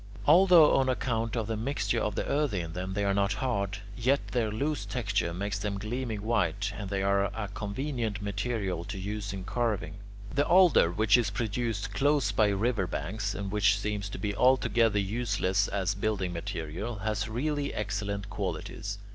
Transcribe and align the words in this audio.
Although 0.25 0.77
on 0.77 0.89
account 0.89 1.35
of 1.35 1.45
the 1.45 1.55
mixture 1.55 1.99
of 1.99 2.15
the 2.15 2.25
earthy 2.25 2.59
in 2.59 2.73
them 2.73 2.95
they 2.95 3.05
are 3.05 3.13
not 3.13 3.33
hard, 3.33 3.77
yet 3.95 4.29
their 4.29 4.49
loose 4.49 4.83
texture 4.83 5.31
makes 5.31 5.59
them 5.59 5.77
gleaming 5.77 6.23
white, 6.23 6.73
and 6.75 6.89
they 6.89 7.03
are 7.03 7.25
a 7.25 7.49
convenient 7.53 8.19
material 8.19 8.83
to 8.85 8.97
use 8.97 9.31
in 9.31 9.43
carving. 9.43 9.97
10. 10.29 10.35
The 10.37 10.47
alder, 10.47 10.91
which 10.91 11.17
is 11.17 11.29
produced 11.29 11.93
close 11.93 12.31
by 12.31 12.47
river 12.47 12.87
banks, 12.87 13.35
and 13.35 13.51
which 13.51 13.77
seems 13.77 14.09
to 14.09 14.17
be 14.17 14.35
altogether 14.35 14.97
useless 14.97 15.67
as 15.67 15.93
building 15.93 16.33
material, 16.33 16.95
has 17.05 17.29
really 17.29 17.71
excellent 17.71 18.27
qualities. 18.27 18.97